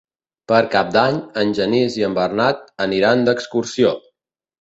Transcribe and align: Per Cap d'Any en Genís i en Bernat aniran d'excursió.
Per 0.51 0.59
Cap 0.75 0.87
d'Any 0.95 1.19
en 1.41 1.51
Genís 1.59 1.97
i 1.99 2.05
en 2.07 2.15
Bernat 2.19 2.63
aniran 2.87 3.23
d'excursió. 3.29 3.93